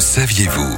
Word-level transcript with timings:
saviez-vous 0.00 0.76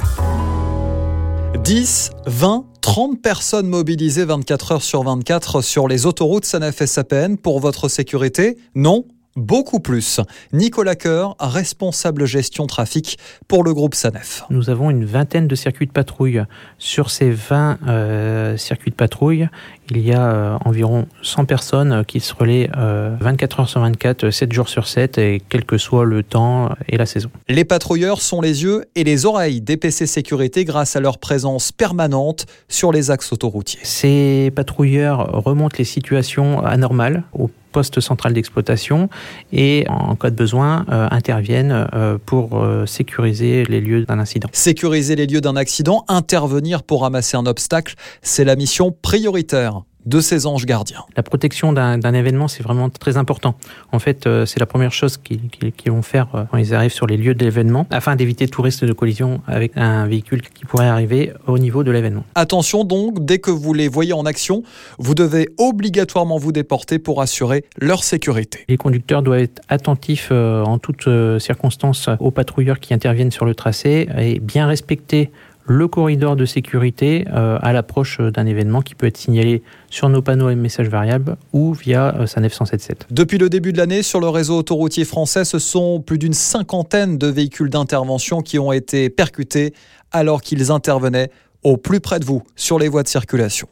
10, 1.63 2.11
20, 2.25 2.65
30 2.81 3.21
personnes 3.21 3.67
mobilisées 3.67 4.25
24 4.25 4.71
heures 4.71 4.81
sur 4.81 5.03
24 5.03 5.61
sur 5.61 5.87
les 5.87 6.05
autoroutes 6.05 6.45
SANEF 6.45 6.83
SAPN 6.83 7.37
pour 7.37 7.59
votre 7.59 7.87
sécurité? 7.87 8.57
Non 8.73 9.05
Beaucoup 9.37 9.79
plus. 9.79 10.19
Nicolas 10.51 10.95
Coeur, 10.95 11.37
responsable 11.39 12.25
gestion 12.25 12.67
trafic 12.67 13.17
pour 13.47 13.63
le 13.63 13.73
groupe 13.73 13.95
SANEF. 13.95 14.43
Nous 14.49 14.69
avons 14.69 14.89
une 14.89 15.05
vingtaine 15.05 15.47
de 15.47 15.55
circuits 15.55 15.87
de 15.87 15.93
patrouille. 15.93 16.43
Sur 16.77 17.09
ces 17.09 17.31
20 17.31 17.79
euh, 17.87 18.57
circuits 18.57 18.91
de 18.91 18.95
patrouille, 18.95 19.47
il 19.89 19.99
y 19.99 20.11
a 20.11 20.33
euh, 20.33 20.57
environ 20.65 21.07
100 21.21 21.45
personnes 21.45 22.03
qui 22.05 22.19
se 22.19 22.33
relaient 22.33 22.69
24 22.73 23.59
euh, 23.59 23.61
heures 23.61 23.69
sur 23.69 23.79
24, 23.79 24.29
7 24.31 24.51
jours 24.51 24.67
sur 24.67 24.85
7, 24.85 25.17
et 25.17 25.41
quel 25.47 25.63
que 25.63 25.77
soit 25.77 26.03
le 26.03 26.23
temps 26.23 26.69
et 26.89 26.97
la 26.97 27.05
saison. 27.05 27.29
Les 27.47 27.63
patrouilleurs 27.63 28.21
sont 28.21 28.41
les 28.41 28.63
yeux 28.63 28.83
et 28.95 29.05
les 29.05 29.25
oreilles 29.25 29.61
d'EPC 29.61 30.07
Sécurité 30.07 30.65
grâce 30.65 30.97
à 30.97 30.99
leur 30.99 31.19
présence 31.19 31.71
permanente 31.71 32.47
sur 32.67 32.91
les 32.91 33.11
axes 33.11 33.31
autoroutiers. 33.31 33.79
Ces 33.83 34.51
patrouilleurs 34.53 35.41
remontent 35.45 35.77
les 35.77 35.85
situations 35.85 36.65
anormales 36.65 37.23
au 37.31 37.49
poste 37.71 37.99
central 37.99 38.33
d'exploitation 38.33 39.09
et 39.51 39.85
en 39.89 40.15
cas 40.15 40.29
de 40.29 40.35
besoin 40.35 40.85
euh, 40.91 41.07
interviennent 41.11 41.87
euh, 41.93 42.17
pour 42.23 42.61
euh, 42.61 42.85
sécuriser 42.85 43.65
les 43.65 43.81
lieux 43.81 44.05
d'un 44.05 44.19
incident. 44.19 44.49
Sécuriser 44.51 45.15
les 45.15 45.25
lieux 45.25 45.41
d'un 45.41 45.55
accident, 45.55 46.05
intervenir 46.07 46.83
pour 46.83 47.01
ramasser 47.01 47.37
un 47.37 47.45
obstacle, 47.45 47.95
c'est 48.21 48.43
la 48.43 48.55
mission 48.55 48.95
prioritaire 49.01 49.83
de 50.05 50.19
ces 50.19 50.45
anges 50.45 50.65
gardiens. 50.65 51.03
La 51.15 51.23
protection 51.23 51.73
d'un 51.73 52.13
événement, 52.13 52.47
c'est 52.47 52.63
vraiment 52.63 52.89
très 52.89 53.17
important. 53.17 53.55
En 53.91 53.99
fait, 53.99 54.25
euh, 54.25 54.45
c'est 54.45 54.59
la 54.59 54.65
première 54.65 54.93
chose 54.93 55.17
qu'ils 55.17 55.41
vont 55.87 56.01
faire 56.01 56.27
euh, 56.33 56.43
quand 56.49 56.57
ils 56.57 56.73
arrivent 56.73 56.93
sur 56.93 57.07
les 57.07 57.17
lieux 57.17 57.35
de 57.35 57.43
l'événement, 57.43 57.87
afin 57.91 58.15
d'éviter 58.15 58.47
tout 58.47 58.61
risque 58.61 58.85
de 58.85 58.93
collision 58.93 59.41
avec 59.47 59.73
un 59.75 60.07
véhicule 60.07 60.41
qui 60.41 60.65
pourrait 60.65 60.87
arriver 60.87 61.33
au 61.47 61.59
niveau 61.59 61.83
de 61.83 61.91
l'événement. 61.91 62.23
Attention 62.35 62.83
donc, 62.83 63.23
dès 63.25 63.39
que 63.39 63.51
vous 63.51 63.73
les 63.73 63.87
voyez 63.87 64.13
en 64.13 64.25
action, 64.25 64.63
vous 64.97 65.15
devez 65.15 65.49
obligatoirement 65.57 66.37
vous 66.37 66.51
déporter 66.51 66.99
pour 66.99 67.21
assurer 67.21 67.65
leur 67.79 68.03
sécurité. 68.03 68.65
Les 68.69 68.77
conducteurs 68.77 69.21
doivent 69.21 69.39
être 69.39 69.61
attentifs 69.69 70.29
euh, 70.31 70.63
en 70.63 70.77
toutes 70.77 71.09
circonstances 71.39 72.09
aux 72.19 72.31
patrouilleurs 72.31 72.79
qui 72.79 72.93
interviennent 72.93 73.31
sur 73.31 73.45
le 73.45 73.55
tracé 73.55 74.07
et 74.17 74.39
bien 74.39 74.67
respecter 74.67 75.31
le 75.65 75.87
corridor 75.87 76.35
de 76.35 76.45
sécurité 76.45 77.25
euh, 77.31 77.57
à 77.61 77.73
l'approche 77.73 78.19
d'un 78.19 78.45
événement 78.45 78.81
qui 78.81 78.95
peut 78.95 79.07
être 79.07 79.17
signalé 79.17 79.63
sur 79.89 80.09
nos 80.09 80.21
panneaux 80.21 80.49
et 80.49 80.55
messages 80.55 80.89
variables 80.89 81.37
ou 81.53 81.73
via 81.73 82.15
euh, 82.15 82.25
SANEF 82.25 82.53
177. 82.53 83.07
Depuis 83.11 83.37
le 83.37 83.49
début 83.49 83.73
de 83.73 83.77
l'année, 83.77 84.03
sur 84.03 84.19
le 84.19 84.29
réseau 84.29 84.57
autoroutier 84.57 85.05
français, 85.05 85.45
ce 85.45 85.59
sont 85.59 86.01
plus 86.01 86.17
d'une 86.17 86.33
cinquantaine 86.33 87.17
de 87.17 87.27
véhicules 87.27 87.69
d'intervention 87.69 88.41
qui 88.41 88.59
ont 88.59 88.71
été 88.71 89.09
percutés 89.09 89.73
alors 90.11 90.41
qu'ils 90.41 90.71
intervenaient 90.71 91.29
au 91.63 91.77
plus 91.77 91.99
près 91.99 92.19
de 92.19 92.25
vous 92.25 92.43
sur 92.55 92.79
les 92.79 92.87
voies 92.87 93.03
de 93.03 93.07
circulation. 93.07 93.67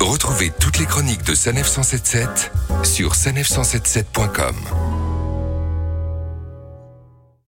Retrouvez 0.00 0.52
toutes 0.60 0.78
les 0.78 0.86
chroniques 0.86 1.24
de 1.26 1.34
SANEF 1.34 1.66
177 1.66 2.52
sur 2.84 3.12
sanef177.com. 3.14 4.83